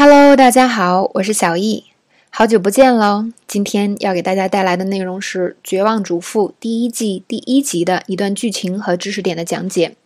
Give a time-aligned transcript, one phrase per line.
[0.00, 1.82] Hello，大家好，我是小易，
[2.30, 3.32] 好久不见喽！
[3.48, 9.96] 今天要给大家带来的内容是《绝望主妇》第一季第一集的一段剧情和知识点的讲解。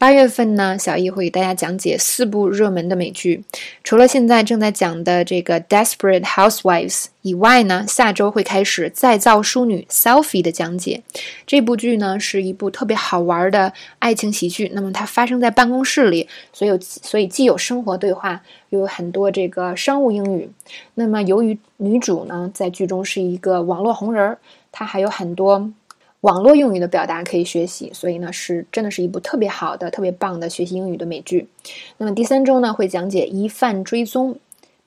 [0.00, 3.44] 八月份呢，小易会给大家讲解四部热门的美剧。
[3.84, 11.02] 除了现在正在讲的这个《Desperate Housewives》以外呢，下周会开始《再造淑女》Selfie 的讲解。
[11.46, 14.72] 这部剧呢是一部特别好玩的爱情喜剧。
[14.72, 18.40] 那么它发生在办公室里，所有所以既有生活对话，
[18.70, 20.48] 又有很多这个商务英语。
[20.94, 24.38] 那么由于女主呢在剧中是一个网络红人儿，
[24.72, 25.70] 她还有很多。
[26.22, 31.46] 网络用语的表达可以学习，所以呢是真的是一部特别好的、特别棒的学习英语的美剧。
[31.96, 34.38] 那么第三周呢会讲解疑犯追踪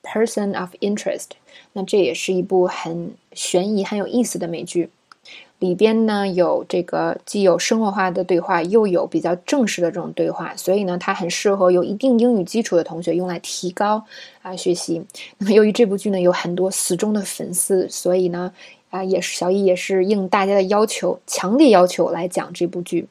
[0.02, 1.30] （Person of Interest），
[1.72, 4.90] 那这也是一部很悬疑、很有意思的美剧。
[5.58, 14.04] 里边呢有这个既有生活化的对话，又有比较正式的这种对话，所以呢它很适合有一定英语基础的同学用来提高
[14.42, 15.02] 啊学习。
[15.38, 18.52] 那么由于这部剧呢有很多死忠的粉丝，所以呢。
[18.90, 23.04] 啊，也是小易也是应大家的要求，强烈要求来讲这部剧。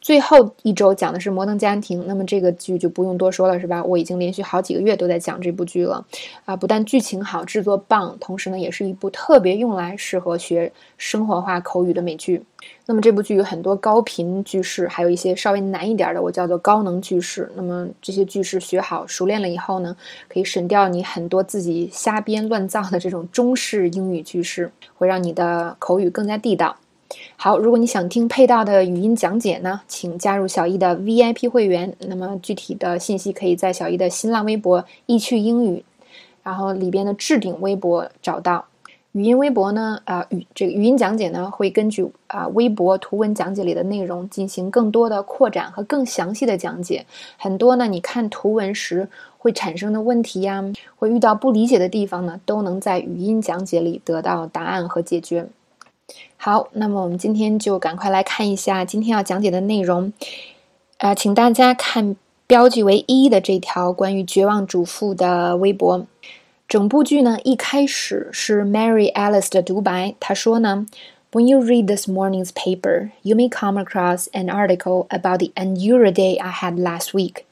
[0.00, 3.82] 最后一周讲的是《摩登家庭》，那么这个剧就不用多说了，是吧？
[3.84, 6.06] 我已经连续好几个月都在讲这部剧了。
[6.44, 12.42] 啊，不但剧情好，制作棒，同时呢，也是一部特别用来适合学生活化口语的美剧。
[12.86, 17.50] 那么这部剧有很多高频句式，还有一些稍微难一点的，我叫做高能句式。
[17.54, 19.94] 那么这些句式学好、熟练了以后呢，
[20.28, 26.76] 可以省掉你很多自己瞎编乱造的这种中式英语句式，会让你的口语更加地道。
[27.36, 31.94] 好，如果你想听配套的语音讲解呢，请加入小易的 VIP 会员。
[32.00, 35.82] 那么具体的信息可以在小易的新浪微博“易趣英语”，
[36.42, 38.64] 然后里边的置顶微博找到。
[39.12, 47.06] 语音微博呢，啊语这个语音讲解呢，会根据啊微博图文讲解里的内容进行更多的扩展和更详细的讲解。
[47.38, 50.62] 很多呢，你看图文时会产生的问题呀，
[50.94, 55.48] 会遇到不理解的地方呢，都能在语音讲解里得到答案和解决。
[56.36, 60.12] 好，那么我们今天就赶快来看一下今天要讲解的内容。
[60.98, 66.06] 呃，请大家看标记为一的这条关于绝望主妇的微博。
[66.68, 70.86] 整部剧呢，一开始是 Mary Alice 的独白，她说呢
[71.32, 76.38] ：“When you read this morning's paper, you may come across an article about the unusual day
[76.38, 77.42] I had last week。”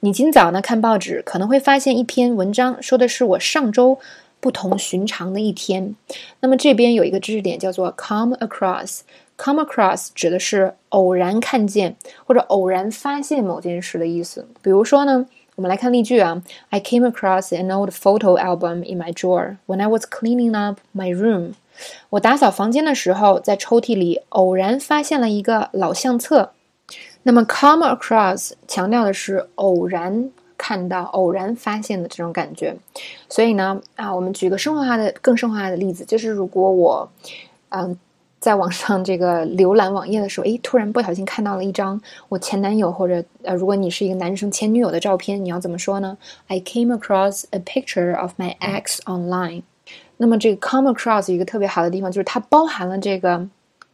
[0.00, 3.98] 你今早呢看报纸，可能会发现一篇文章，说的是我上周。
[4.46, 5.96] 不同寻常的一天，
[6.38, 9.00] 那么这边有一个知识点叫做 come across。
[9.36, 14.46] come across 指的是偶然看见或者偶然发现某件事的意思。
[14.62, 15.26] 比如说呢，
[15.56, 16.40] 我们来看例句啊
[16.70, 21.12] ，I came across an old photo album in my drawer when I was cleaning up my
[21.12, 21.54] room。
[22.10, 26.52] 我打扫房间的时候，在抽屉里偶然发现了一个老相册。
[27.24, 30.30] 那么 come across 强调的是偶然。
[30.58, 32.74] 看到偶然发现的这种感觉，
[33.28, 37.08] 所以呢，啊，我们举个生活化的、更生活化的例子，就是如果我，
[37.68, 37.98] 嗯，
[38.40, 49.62] 在网上这个浏览网页的时候，诶，突然不小心看到了一张我前男友或者呃，如果你是一个男生前女友的照片，你要怎么说呢？I came across a picture of my ex online。
[50.16, 53.46] 那么这个 come across 一个特别好的地方就是它包含了这个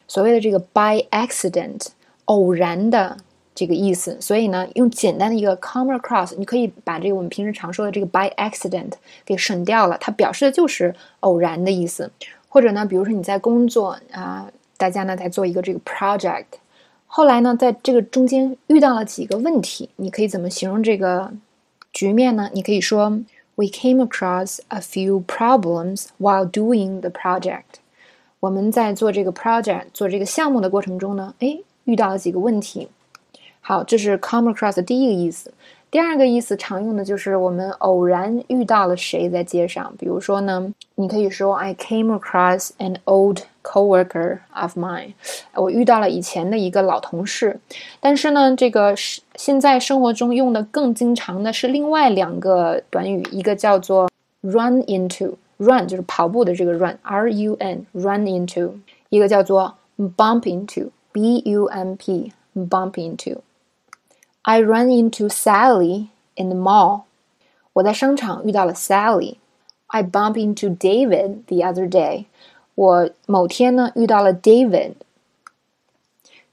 [0.06, 1.86] 所谓的这个 by accident
[2.26, 3.16] 偶然的。
[3.54, 8.92] 这个意思，所以呢，用简单的一个 come across，你可以把这个我们平时常说的这个 by accident
[9.24, 12.10] 给省掉了，它表示的就是偶然的意思。
[12.48, 16.44] 或者呢，比如说你在工作啊，大家呢在做一个这个 project，
[17.06, 21.32] 后来呢，在这个中间遇到了几个问题，你可以怎么形容这个
[21.92, 22.50] 局面呢？
[22.54, 23.10] 你可以说
[23.54, 27.80] We came across a few problems while doing the project。
[28.40, 32.88] 我们在做这个 project 做这个项目的过程中呢，哎，遇到了几个问题。
[33.64, 35.52] 好，这是 come across 的第一个意思。
[35.88, 39.94] 第二个意思常用的就是我们偶然遇到了谁在街上。
[39.96, 45.12] 比如说呢，你可以说 I came across an old coworker of mine。
[45.54, 47.60] 我遇到了以前的一个老同事。
[48.00, 54.10] 但是呢，这个是现在生活中用的更经常的是另外两个短语，一个叫做
[54.40, 58.72] run into，run 就是跑步的这个 run，r u n，run into；
[59.10, 59.72] 一个叫做
[60.16, 63.36] bump into，b u m p，bump into。
[64.43, 67.01] I ran into Sally in the mall.
[67.73, 69.35] 我在商场遇到了 Sally.
[69.87, 72.25] I bumped into David the other day.
[72.75, 74.93] 我某天呢遇到了 David。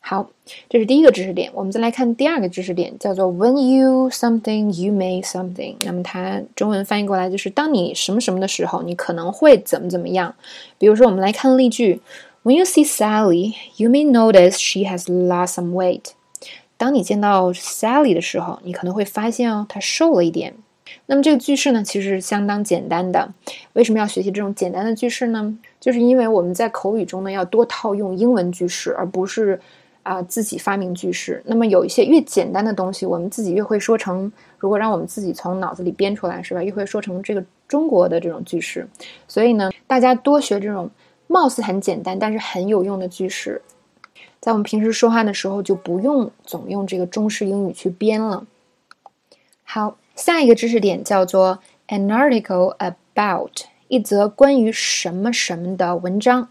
[0.00, 0.28] 好，
[0.68, 1.50] 这是第一个知识点。
[1.54, 5.76] 我们再来看第二个知识点，叫做 When you something, you may something。
[5.80, 10.34] 那么它中文翻译过来就是当你什么什么的时候，你可能会怎么怎么样。
[10.76, 12.02] 比如说，我们来看例句：
[12.42, 16.12] When you see Sally, you may notice she has lost some weight.
[16.79, 20.53] 当你见到 Sally 的时候，你可能会发现哦，她瘦了一点。
[21.07, 23.29] 那么这个句式呢，其实相当简单的。
[23.73, 25.53] 为什么要学习这种简单的句式呢？
[25.77, 29.59] 就是因为我们在口语中呢，要多套用英文句式，而不是
[30.03, 31.43] 啊自己发明句式。
[31.45, 34.31] 那么有一些越简单的东西，我们自己越会说成。
[34.57, 36.63] 如果让我们自己从脑子里编出来，是吧？
[36.63, 38.87] 越会说成这个中国的这种句式。
[39.27, 40.89] 所以呢，大家多学这种
[41.27, 43.61] 貌似很简单但是很有用的句式，
[44.39, 48.45] 在我们平时说话的时候就不用总用这个中式英语去编了。
[49.63, 49.97] 好。
[50.15, 56.49] 下一个知识点叫做 an article about 一则关于什么什么的文章。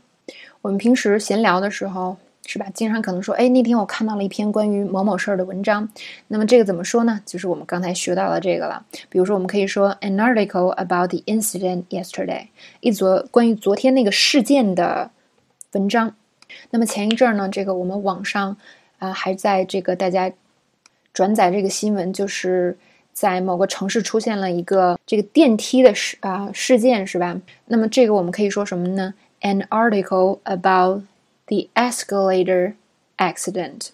[0.63, 2.69] 我们平时闲聊的时候，是吧？
[2.73, 5.87] 经常可能说，哎，那天我看到了一篇关于某某事儿的文章。
[6.29, 7.21] 那么这个怎么说呢？
[7.27, 8.87] 就是我们刚才学到了这个了。
[9.11, 12.47] 比如说，我们可以说 an article about the incident yesterday，
[12.81, 15.11] 一则关于昨天那个事件的
[15.73, 16.15] 文章。
[16.71, 18.57] 那么前一阵儿呢，这个我们网上
[18.99, 20.33] 啊还在这个大家
[21.13, 22.77] 转载这个新闻，就是。
[23.11, 27.37] 在某个城市出现了一个这个电梯的事啊事件是吧？
[27.67, 31.03] 那么这个我们可以说什么呢？An article about
[31.47, 32.75] the escalator
[33.17, 33.89] accident，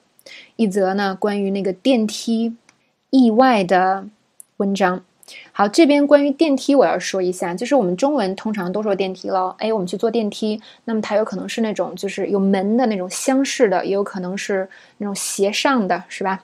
[0.57, 2.55] 一则呢关于那个电梯
[3.09, 4.07] 意外的
[4.59, 5.03] 文章。
[5.53, 9.55] 好，这边关于电梯我要说一下，就是我们中文通常都说电梯了。
[9.59, 14.69] 哎，我们去坐电梯，那么它有可能是那种就是有门的那种厢式的，也有可能是
[14.99, 16.43] 那种斜上的，是吧？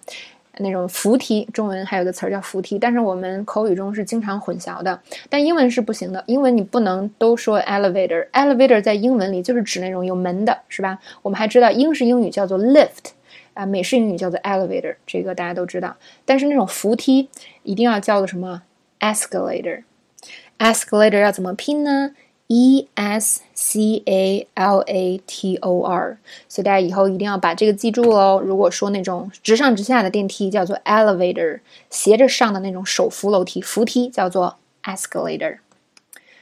[0.59, 5.01] 那种扶梯，中文还有个词儿叫扶梯，但是我们口语中是经常混淆的。
[5.29, 10.99] 但英文是不行的，英文你不能都说 elevator，elevator 在英文里就是指那种有门的，是吧？
[11.23, 13.13] 我们还知道英式英语叫做 lift，
[13.55, 15.97] 啊，美式英语叫做 elevator，这个大家都知道。
[16.27, 17.31] 但是那种扶梯
[17.63, 18.61] 一定要叫做什么
[19.00, 22.12] escalator，escalator 要怎么拼呢？
[22.48, 26.18] E S C A L A T O R，
[26.48, 28.40] 所以大家以后一定要把这个记住喽。
[28.40, 35.58] 如果说那种直上直下的电梯叫做 elevator，斜着上的那种手扶楼梯扶梯叫做 escalator。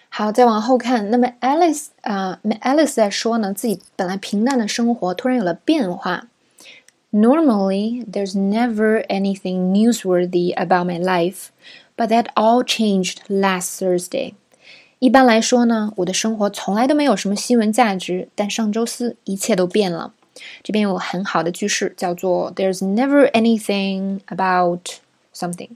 [0.10, 6.28] 好，再往后看，那么 Alice 啊，Alice 在说呢，自己本来平淡的生活突然有了变化。
[7.12, 11.48] Normally, there's never anything newsworthy about my life,
[11.99, 14.33] But that all changed last Thursday.
[15.01, 20.15] 一般来说呢，我的生活从来都没有什么新闻价值，但上周四一切都变了。
[20.63, 24.81] 这边有很好的句式，叫做 "There's never anything about
[25.35, 25.71] something"。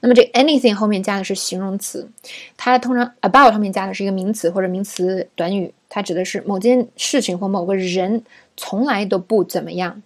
[0.00, 2.08] 那么这 anything 后面加的是形容词，
[2.56, 8.22] 它通常 about 后面加的是一个名词或者名词短语，它指的是某件事情或某个人
[8.56, 10.02] 从来都不怎么样。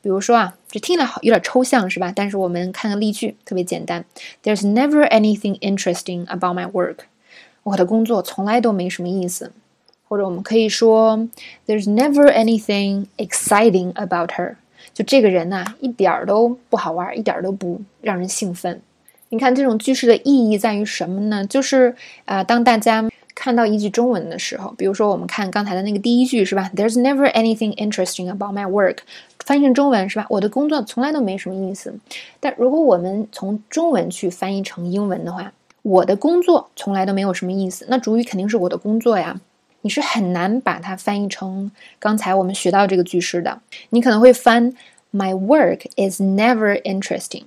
[0.00, 2.10] 比如说啊，这听了好有点抽象是吧？
[2.16, 4.02] 但是我们看个例句，特别简单
[4.42, 6.96] ：There's never anything interesting about my work。
[7.62, 9.52] 我的工作从来都没什么意思，
[10.08, 11.28] 或者我们可以说
[11.66, 14.54] ，There's never anything exciting about her。
[14.94, 18.80] 就这个人呐，一点儿都不好玩，一点儿都不让人兴奋。
[19.28, 21.46] 你看这种句式的意义在于什么呢？
[21.46, 21.94] 就是
[22.24, 23.06] 啊，当大家
[23.42, 28.98] 看到一句中文的时候，比如说我们看刚才的那个第一句是吧？There's never anything interesting about my work。
[29.44, 30.26] 翻译成中文是吧？
[30.30, 31.92] 我的工作从来都没什么意思。
[32.38, 35.52] 但如果我们从中文去翻译成英文的话，
[35.82, 39.40] 我的工作从来都没有什么意思，那主语肯定是我的工作呀。
[39.80, 41.68] 你是很难把它翻译成
[41.98, 43.60] 刚才我们学到这个句式的。
[43.90, 44.72] 你可能会翻
[45.12, 47.42] My work is never interesting。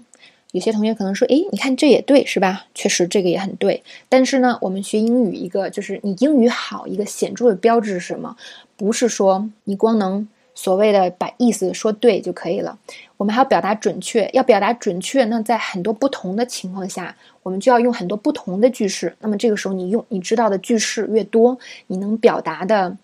[0.56, 2.66] 有些同学可能说，诶，你看这也对是吧？
[2.74, 3.84] 确实这个也很对。
[4.08, 8.36] 但是呢，我们学英语一个就是你英语好一个显著的标志是什么？
[8.78, 10.28] 不是说你光能。
[10.58, 12.80] 所谓的把意思说对就可以了，
[13.18, 14.30] 我们还要表达准确。
[14.32, 19.14] 要表达准确，那在很多不同的情况下，我们就要用很多不同的句式。
[19.20, 22.96] 那么这个时候，你用你知道的句式越多，你能表达的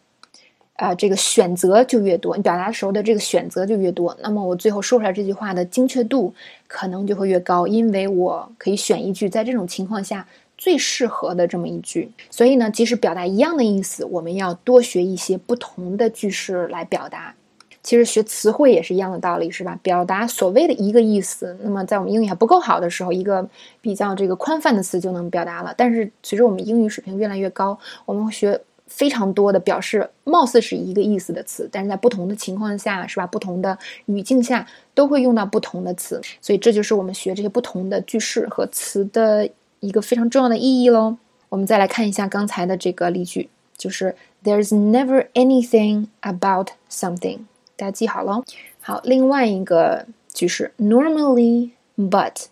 [0.82, 4.16] 啊这个选择就越多，你表达的时候的这个选择就越多。
[4.22, 6.34] 那么我最后说出来这句话的精确度
[6.68, 10.28] 可能就会越高，因为我可以选一句在这种情况下。
[10.58, 17.34] 最适合的这么一句，所以呢，即使表达一样的意思，我们要多学一些不同的句式来表达。
[17.82, 19.80] 其实学词汇也是一样的道理，是吧？
[19.82, 23.50] 表达所谓的一个意思，那么在我们英语还不够好的时候，一个
[23.82, 25.74] 比较这个宽泛的词就能表达了。
[25.76, 28.62] 但是随着我们英语水平越来越高，我们学
[28.92, 33.26] 非常多的表示貌似是一个意思的词，但是在不同的情况下，是吧？
[33.26, 39.50] 不同的语境下都会用到不同的词，所以这就是我们学这些不同的句式和词的。
[39.84, 41.18] 一个非常重要的意义喽。
[41.50, 47.40] 我们再来看一下刚才的这个例句，就是 There's never anything about something，
[47.76, 48.44] 大家记好喽。
[48.80, 52.46] 好，另外一个句式 Normally but，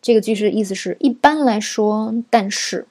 [0.00, 2.86] 这个句式的意思是一般来说，但是。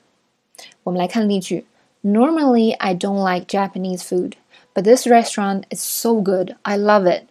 [0.83, 1.65] 我们来看例句
[2.03, 4.33] ：Normally I don't like Japanese food,
[4.73, 7.23] but this restaurant is so good, I love it。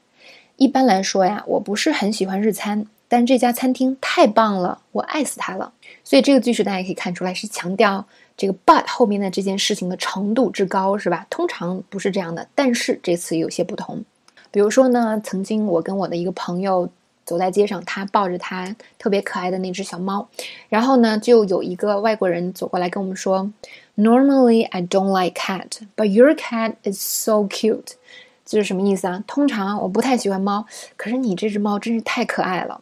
[0.56, 2.86] 一般来说呀，我不是很喜欢日餐。
[3.10, 5.72] 但这家餐厅太棒了，我爱死它了。
[6.04, 8.04] 所以这个句式大家可以看出来是强调
[8.36, 11.26] 这个 but 后面的这件事情的程度之高，是吧？
[11.30, 14.04] 通常不是这样的，但是这次有些不同。
[14.50, 16.86] 比如说呢，曾经我跟我的一个朋友
[17.28, 20.26] 走在街上，他抱着他特别可爱的那只小猫，
[20.70, 23.52] 然后呢，就有一个外国人走过来跟我们说
[23.96, 27.92] ：“Normally I don't like cat, but your cat is so cute。”
[28.46, 29.22] 这是什么意思啊？
[29.26, 30.64] 通常我不太喜欢猫，
[30.96, 32.80] 可是你这只猫真是太可爱了。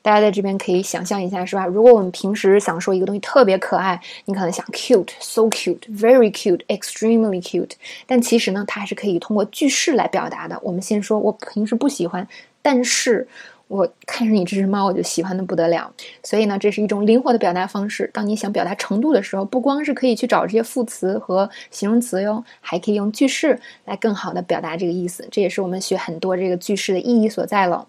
[0.00, 1.66] 大家在这边可以想象一下，是吧？
[1.66, 7.72] 如果我们平时想说一个东西特别可爱，你可能想 cute，so cute，very cute，extremely cute。
[8.06, 10.56] 但其实呢，它还是可以通过句式来表达的。
[10.62, 12.26] 我们先说，我平时不喜欢，
[12.62, 13.26] 但是
[13.68, 15.92] 我看着你这只猫，我就喜欢的不得了。
[16.22, 18.08] 所以呢，这是一种灵活的表达方式。
[18.14, 25.26] 当你想表达程度的时候，不光是可以去找这些副词和形容词哟，还可以用句式来更好的表达这个意思。
[25.30, 27.88] 这也是我们学很多这个句式的意义所在了。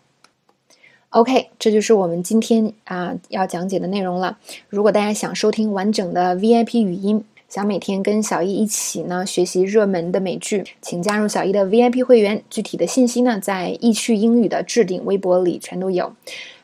[1.12, 4.38] OK，这就是我们今天啊要讲解的内容了。
[4.68, 12.44] 如果大家想收听完整的 VIP 语音，想每天跟小易一起呢学习热门的美剧，请加入小易的 VIP 会员。
[12.50, 16.14] 具体的信息呢，在易趣英语的置顶微博里全都有。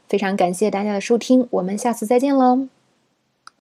[0.10, 2.68] 非常感谢大家的收听，我们下次再见喽。